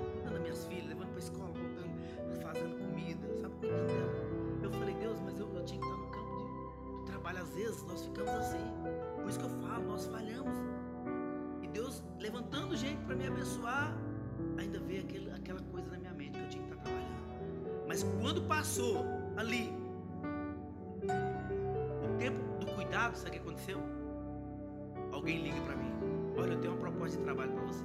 [7.54, 8.66] vezes nós ficamos assim.
[9.16, 10.58] Por isso que eu falo, nós falhamos.
[11.62, 13.96] E Deus levantando gente para me abençoar,
[14.58, 17.88] ainda veio aquele, aquela coisa na minha mente que eu tinha que estar trabalhando.
[17.88, 19.06] Mas quando passou
[19.38, 19.74] ali
[22.04, 23.80] o tempo do cuidado, sabe o que aconteceu?
[25.12, 25.92] Alguém liga para mim.
[26.38, 27.84] Olha, eu tenho uma proposta de trabalho para você.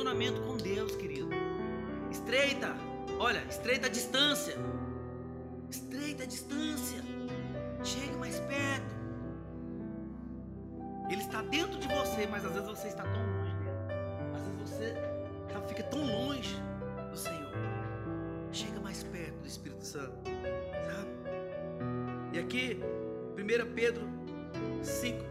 [0.00, 1.28] Relacionamento com Deus, querido.
[2.10, 2.74] Estreita,
[3.18, 4.56] olha, estreita a distância.
[5.68, 7.02] Estreita a distância.
[7.84, 9.00] Chegue mais perto.
[11.10, 13.76] Ele está dentro de você, mas às vezes você está tão longe dele.
[14.34, 14.94] Às vezes você
[15.68, 16.56] fica tão longe
[17.10, 17.52] do Senhor.
[18.52, 20.14] Chega mais perto do Espírito Santo.
[20.86, 21.10] Sabe?
[22.32, 22.80] E aqui,
[23.36, 24.08] 1 Pedro
[24.82, 25.24] 5,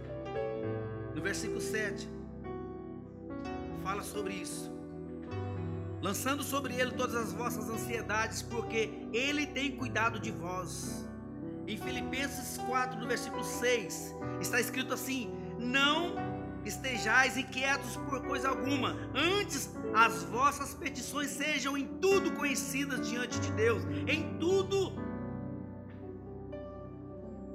[1.16, 2.19] no versículo 7,
[3.90, 4.72] fala sobre isso.
[6.00, 11.06] Lançando sobre ele todas as vossas ansiedades, porque ele tem cuidado de vós.
[11.68, 16.16] Em Filipenses 4, no versículo 6, está escrito assim: Não
[16.64, 23.52] estejais inquietos por coisa alguma, antes as vossas petições sejam em tudo conhecidas diante de
[23.54, 24.94] Deus, em tudo.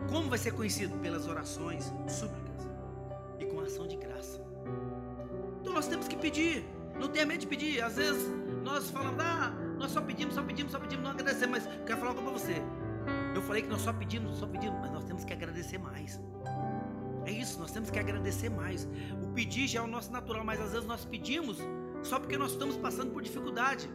[0.08, 0.98] Como vai ser conhecido?
[0.98, 2.44] Pelas orações, súplicas
[3.74, 4.40] ação de graça.
[5.84, 6.64] Nós temos que pedir.
[6.98, 7.82] Não tenha medo de pedir.
[7.82, 8.32] Às vezes
[8.62, 11.62] nós falamos, ah, nós só pedimos, só pedimos, só pedimos, não agradecemos.
[11.62, 12.62] Mas quero falar coisa para você.
[13.34, 16.18] Eu falei que nós só pedimos, só pedimos, mas nós temos que agradecer mais.
[17.26, 18.88] É isso, nós temos que agradecer mais.
[19.22, 21.58] O pedir já é o nosso natural, mas às vezes nós pedimos
[22.02, 23.86] só porque nós estamos passando por dificuldade.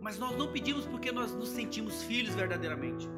[0.00, 3.10] Mas nós não pedimos porque nós nos sentimos filhos verdadeiramente.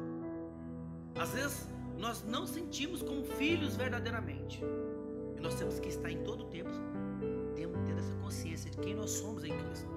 [1.13, 1.67] Às vezes
[1.99, 4.63] nós não sentimos como filhos verdadeiramente.
[5.37, 6.71] E nós temos que estar em todo tempo
[7.95, 9.89] temos ter essa consciência de quem nós somos em Cristo.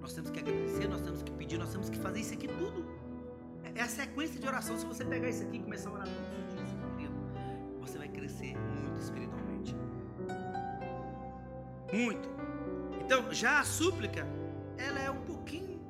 [0.00, 2.84] Nós temos que agradecer, nós temos que pedir, nós temos que fazer isso aqui tudo.
[3.64, 4.76] É, é a sequência de oração.
[4.76, 7.10] Se você pegar isso aqui e começar a orar todos os dias,
[7.80, 9.76] você vai crescer muito espiritualmente.
[11.92, 12.28] Muito.
[13.04, 14.26] Então, já a súplica,
[14.76, 15.80] ela é um pouquinho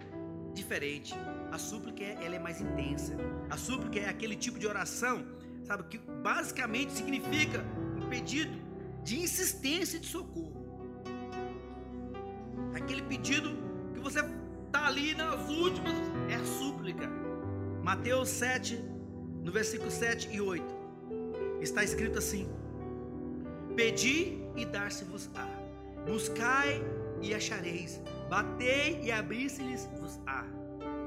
[0.53, 1.15] diferente.
[1.51, 3.17] A súplica ela é mais intensa.
[3.49, 5.25] A súplica é aquele tipo de oração,
[5.65, 7.65] sabe, que basicamente significa
[7.97, 8.61] um pedido
[9.03, 10.62] de insistência de socorro.
[12.83, 13.51] Aquele pedido
[13.95, 14.21] que você
[14.67, 15.95] está ali nas últimas,
[16.29, 17.09] é súplica.
[17.83, 18.83] Mateus 7,
[19.43, 20.65] no versículo 7 e 8,
[21.61, 22.49] está escrito assim:
[23.77, 25.47] Pedi e dar-se-vos-á,
[26.07, 26.83] buscai
[27.21, 30.45] e achareis, batei e abri-se-lhes-vos-á.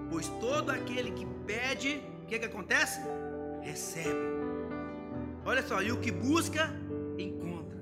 [0.09, 3.01] Pois todo aquele que pede, o que, que acontece?
[3.61, 4.35] Recebe.
[5.43, 6.71] Olha só, e o que busca,
[7.17, 7.79] encontra.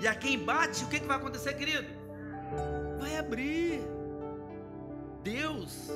[0.00, 1.95] E a quem bate, o que, que vai acontecer, querido?
[2.98, 3.80] Vai abrir.
[5.22, 5.90] Deus,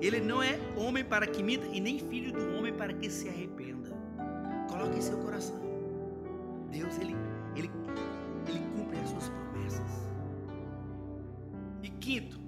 [0.00, 3.28] Ele não é homem para que minta e nem filho do homem para que se
[3.28, 3.90] arrependa.
[4.68, 5.60] Coloque em seu coração.
[6.70, 7.14] Deus, Ele,
[7.54, 7.70] Ele,
[8.48, 9.90] Ele cumpre as suas promessas.
[11.82, 12.40] E quinto,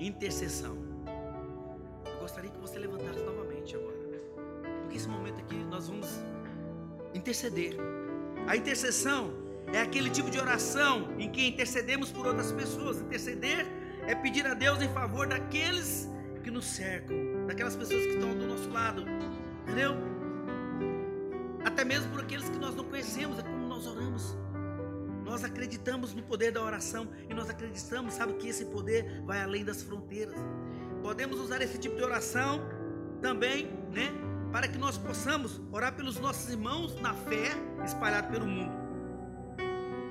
[0.00, 0.76] intercessão.
[2.04, 3.96] Eu gostaria que você levantasse novamente agora.
[4.82, 6.08] Porque esse momento aqui nós vamos
[7.14, 7.76] interceder.
[8.48, 13.00] A intercessão é aquele tipo de oração em que intercedemos por outras pessoas.
[13.00, 13.66] Interceder
[14.06, 16.08] é pedir a Deus em favor daqueles
[16.42, 19.04] que nos cercam, daquelas pessoas que estão do nosso lado.
[19.62, 19.96] Entendeu?
[21.64, 24.36] Até mesmo por aqueles que nós não conhecemos, é como nós oramos.
[25.24, 29.64] Nós acreditamos no poder da oração e nós acreditamos, sabe, que esse poder vai além
[29.64, 30.36] das fronteiras.
[31.02, 32.60] Podemos usar esse tipo de oração
[33.20, 34.12] também, né,
[34.52, 37.50] para que nós possamos orar pelos nossos irmãos na fé
[37.84, 38.85] espalhados pelo mundo.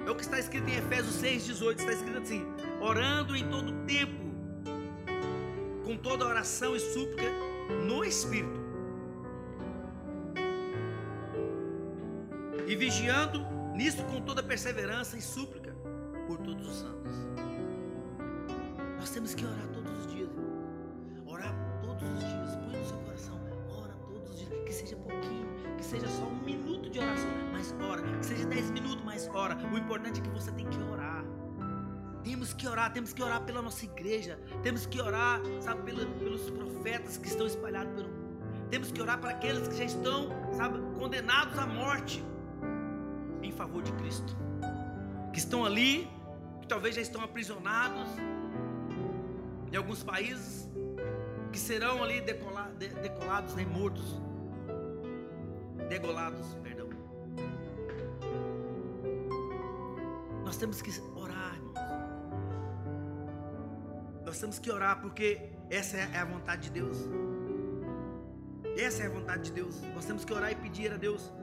[0.06, 2.46] É o que está escrito em Efésios 6,18, está escrito assim:
[2.80, 4.24] orando em todo tempo,
[5.84, 7.32] com toda oração e súplica
[7.88, 8.60] no Espírito,
[12.68, 13.44] e vigiando
[13.76, 15.76] nisso com toda perseverança e súplica
[16.28, 17.14] por todos os santos.
[19.00, 19.68] Nós temos que orar
[29.76, 31.22] O importante é que você tem que orar.
[32.24, 37.18] Temos que orar, temos que orar pela nossa igreja, temos que orar, sabe, pelos profetas
[37.18, 38.70] que estão espalhados pelo mundo.
[38.70, 42.24] Temos que orar para aqueles que já estão, sabe, condenados à morte
[43.44, 44.34] em favor de Cristo,
[45.34, 46.10] que estão ali,
[46.62, 48.08] que talvez já estão aprisionados
[49.74, 50.70] em alguns países,
[51.52, 54.22] que serão ali decola, de, decolados, né, mortos,
[55.90, 56.75] degolados, perdão.
[60.46, 61.80] Nós temos que orar, irmãos.
[64.24, 66.98] Nós temos que orar porque essa é a vontade de Deus.
[68.78, 69.82] Essa é a vontade de Deus.
[69.96, 71.34] Nós temos que orar e pedir a Deus.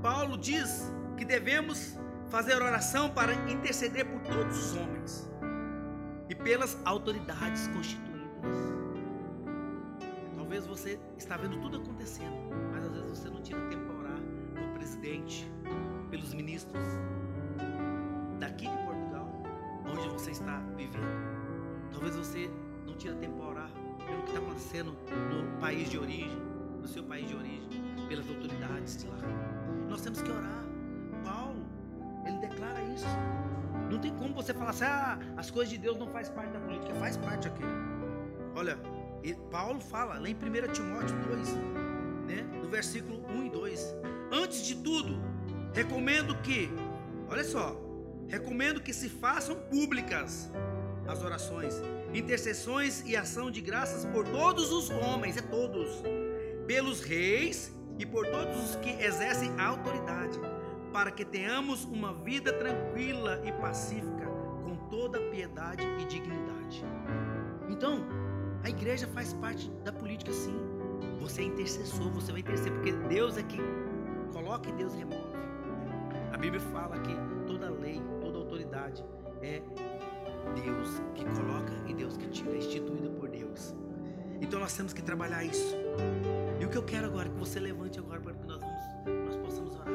[0.00, 1.98] Paulo diz que devemos
[2.28, 5.28] fazer oração para interceder por todos os homens
[6.28, 8.14] e pelas autoridades constituídas.
[10.36, 12.36] Talvez você está vendo tudo acontecendo,
[12.70, 14.20] mas às vezes você não tira tempo para orar
[14.54, 15.50] pelo presidente,
[16.08, 16.84] pelos ministros
[18.44, 19.26] daqui de Portugal,
[19.86, 21.88] onde você está vivendo.
[21.90, 22.50] Talvez você
[22.86, 23.70] não tira tempo para orar
[24.06, 24.96] pelo que está acontecendo
[25.30, 26.38] no país de origem,
[26.80, 27.68] no seu país de origem,
[28.06, 29.16] pelas autoridades de lá.
[29.88, 30.62] Nós temos que orar.
[31.24, 31.64] Paulo,
[32.26, 33.06] ele declara isso.
[33.90, 36.60] Não tem como você falar assim, ah, as coisas de Deus não faz parte da
[36.60, 37.62] política, faz parte aqui.
[38.54, 38.78] Olha,
[39.50, 41.48] Paulo fala lá em 1 Timóteo 2,
[42.26, 43.94] né, no versículo 1 e 2.
[44.30, 45.18] Antes de tudo,
[45.72, 46.70] recomendo que,
[47.30, 47.74] olha só,
[48.28, 50.50] recomendo que se façam públicas
[51.06, 51.74] as orações,
[52.12, 56.02] intercessões e ação de graças por todos os homens, é todos,
[56.66, 60.38] pelos reis e por todos os que exercem autoridade
[60.94, 64.28] para que tenhamos uma vida tranquila e pacífica,
[64.62, 66.84] com toda piedade e dignidade.
[67.68, 68.06] Então,
[68.62, 70.56] a igreja faz parte da política sim.
[71.20, 73.58] Você é intercessor, você vai interceder, porque Deus é que
[74.32, 75.34] coloca e Deus remove.
[76.32, 77.12] A Bíblia fala que
[77.44, 78.00] toda lei,
[78.54, 79.04] autoridade
[79.42, 79.60] é
[80.54, 83.74] Deus que coloca e Deus que tira, é por Deus.
[84.40, 85.74] Então nós temos que trabalhar isso.
[86.60, 89.24] E o que eu quero agora é que você levante agora para que nós, vamos,
[89.26, 89.88] nós possamos orar.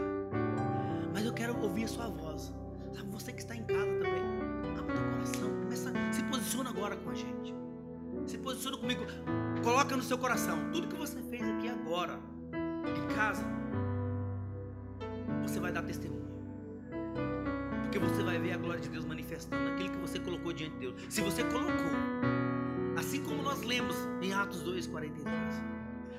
[1.13, 2.53] Mas eu quero ouvir a sua voz.
[2.93, 4.23] Sabe, você que está em casa também.
[4.77, 5.49] Abre teu coração.
[5.61, 7.55] Começa, se posiciona agora com a gente.
[8.25, 9.05] Se posiciona comigo.
[9.63, 10.69] Coloca no seu coração.
[10.71, 12.19] Tudo que você fez aqui agora,
[12.53, 13.43] em casa,
[15.41, 16.18] você vai dar testemunho.
[17.89, 20.79] Porque você vai ver a glória de Deus manifestando aquilo que você colocou diante de
[20.79, 20.95] Deus.
[21.09, 21.91] Se você colocou,
[22.95, 25.35] assim como nós lemos em Atos 2, 42.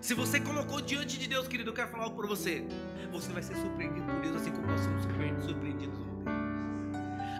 [0.01, 2.67] Se você colocou diante de Deus, querido, eu quero falar algo para você.
[3.13, 6.35] Você vai ser surpreendido por Deus, assim como nós somos surpreendidos por Deus.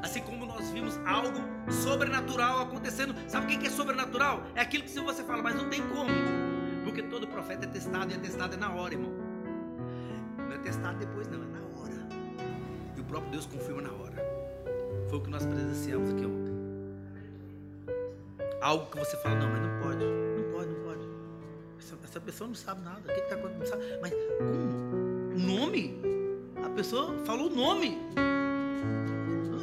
[0.01, 3.17] Assim como nós vimos algo sobrenatural acontecendo.
[3.27, 4.45] Sabe o que é sobrenatural?
[4.55, 6.13] É aquilo que se você fala, mas não tem como.
[6.85, 9.13] Porque todo profeta é testado e é testado é na hora, irmão.
[10.39, 11.70] Não é testado depois, não, é na hora.
[13.11, 14.25] Próprio Deus confirma na hora.
[15.09, 16.55] Foi o que nós presenciamos aqui ontem.
[18.63, 20.05] Algo que você fala, não, mas não pode.
[20.05, 21.09] Não pode, não pode.
[21.81, 23.01] Essa, essa pessoa não sabe nada.
[23.01, 23.83] O que está acontecendo?
[24.01, 25.35] Mas como?
[25.35, 26.01] O nome?
[26.65, 27.99] A pessoa falou o nome.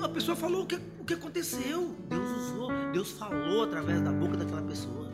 [0.03, 1.95] A pessoa falou o que, o que aconteceu.
[2.09, 2.69] Deus usou.
[2.91, 5.07] Deus falou através da boca daquela pessoa.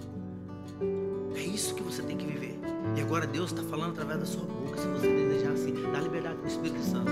[1.54, 2.58] Isso que você tem que viver.
[2.98, 4.82] E agora Deus está falando através da sua boca.
[4.82, 7.12] Se você desejar assim, dá liberdade para o Espírito Santo.